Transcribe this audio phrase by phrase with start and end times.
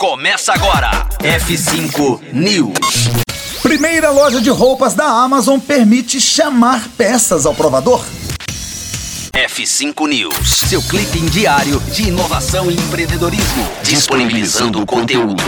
[0.00, 1.06] Começa agora.
[1.18, 3.10] F5 News.
[3.60, 8.02] Primeira loja de roupas da Amazon permite chamar peças ao provador.
[9.34, 15.44] F5 News, seu clipe diário de inovação e empreendedorismo, disponibilizando o conteúdo.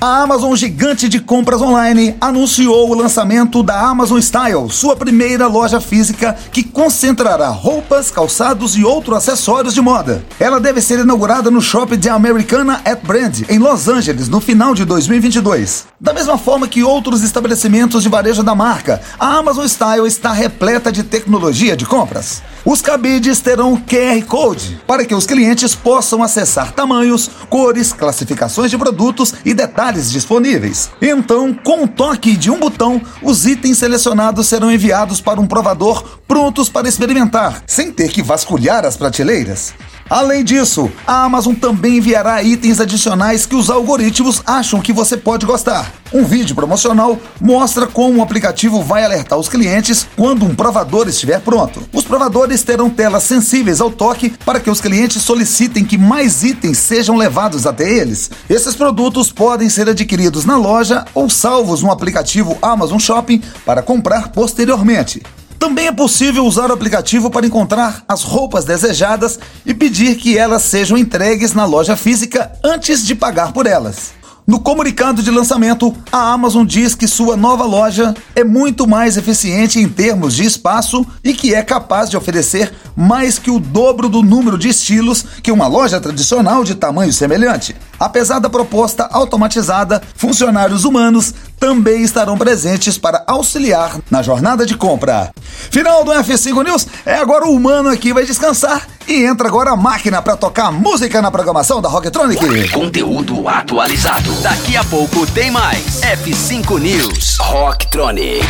[0.00, 5.80] A Amazon, gigante de compras online, anunciou o lançamento da Amazon Style, sua primeira loja
[5.80, 10.24] física que concentrará roupas, calçados e outros acessórios de moda.
[10.38, 14.74] Ela deve ser inaugurada no shopping de Americana at Brand, em Los Angeles, no final
[14.74, 15.86] de 2022.
[15.98, 20.92] Da mesma forma que outros estabelecimentos de varejo da marca, a Amazon Style está repleta
[20.92, 22.42] de tecnologia de compras.
[22.64, 28.78] Os cabides terão QR Code para que os clientes possam acessar tamanhos, cores, classificações de
[28.78, 30.90] produtos e detalhes disponíveis.
[31.02, 36.20] Então, com o toque de um botão, os itens selecionados serão enviados para um provador
[36.26, 39.74] prontos para experimentar, sem ter que vasculhar as prateleiras.
[40.08, 45.46] Além disso, a Amazon também enviará itens adicionais que os algoritmos acham que você pode
[45.46, 45.92] gostar.
[46.12, 51.40] Um vídeo promocional mostra como o aplicativo vai alertar os clientes quando um provador estiver
[51.40, 51.82] pronto.
[51.92, 56.78] Os provadores terão telas sensíveis ao toque para que os clientes solicitem que mais itens
[56.78, 58.30] sejam levados até eles.
[58.48, 64.28] Esses produtos podem ser adquiridos na loja ou salvos no aplicativo Amazon Shopping para comprar
[64.28, 65.22] posteriormente.
[65.58, 70.62] Também é possível usar o aplicativo para encontrar as roupas desejadas e pedir que elas
[70.62, 74.12] sejam entregues na loja física antes de pagar por elas.
[74.46, 79.78] No comunicado de lançamento, a Amazon diz que sua nova loja é muito mais eficiente
[79.78, 84.22] em termos de espaço e que é capaz de oferecer mais que o dobro do
[84.22, 87.74] número de estilos que uma loja tradicional de tamanho semelhante.
[87.98, 91.32] Apesar da proposta automatizada, funcionários humanos
[91.64, 95.32] também estarão presentes para auxiliar na jornada de compra.
[95.70, 99.76] Final do F5 News é agora o humano aqui vai descansar e entra agora a
[99.76, 102.68] máquina para tocar música na programação da Rocktronic.
[102.70, 104.30] Conteúdo atualizado.
[104.42, 106.02] Daqui a pouco tem mais.
[106.02, 107.38] F5 News.
[107.38, 108.44] Rocktronic.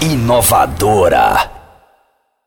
[0.00, 1.55] Inovadora.